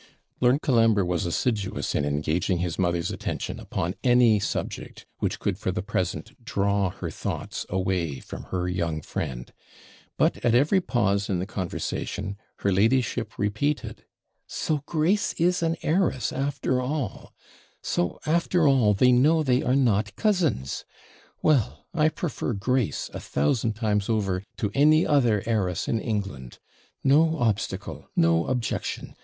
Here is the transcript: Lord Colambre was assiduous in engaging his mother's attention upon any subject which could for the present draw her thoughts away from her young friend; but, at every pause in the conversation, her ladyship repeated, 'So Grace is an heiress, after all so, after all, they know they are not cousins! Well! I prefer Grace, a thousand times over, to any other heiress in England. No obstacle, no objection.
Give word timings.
Lord 0.39 0.63
Colambre 0.63 1.05
was 1.05 1.27
assiduous 1.27 1.93
in 1.93 2.05
engaging 2.05 2.57
his 2.57 2.79
mother's 2.79 3.11
attention 3.11 3.59
upon 3.59 3.93
any 4.03 4.39
subject 4.39 5.05
which 5.19 5.37
could 5.37 5.59
for 5.59 5.71
the 5.71 5.83
present 5.83 6.43
draw 6.43 6.89
her 6.89 7.11
thoughts 7.11 7.67
away 7.69 8.17
from 8.19 8.45
her 8.45 8.67
young 8.67 9.03
friend; 9.03 9.53
but, 10.17 10.43
at 10.43 10.55
every 10.55 10.81
pause 10.81 11.29
in 11.29 11.37
the 11.37 11.45
conversation, 11.45 12.35
her 12.61 12.71
ladyship 12.73 13.37
repeated, 13.37 14.03
'So 14.47 14.81
Grace 14.87 15.33
is 15.33 15.61
an 15.61 15.75
heiress, 15.83 16.33
after 16.33 16.81
all 16.81 17.31
so, 17.83 18.19
after 18.25 18.67
all, 18.67 18.95
they 18.95 19.11
know 19.11 19.43
they 19.43 19.61
are 19.61 19.75
not 19.75 20.15
cousins! 20.15 20.83
Well! 21.43 21.85
I 21.93 22.09
prefer 22.09 22.53
Grace, 22.53 23.11
a 23.13 23.19
thousand 23.19 23.73
times 23.73 24.09
over, 24.09 24.43
to 24.57 24.71
any 24.73 25.05
other 25.05 25.43
heiress 25.45 25.87
in 25.87 25.99
England. 25.99 26.57
No 27.03 27.37
obstacle, 27.37 28.09
no 28.15 28.47
objection. 28.47 29.13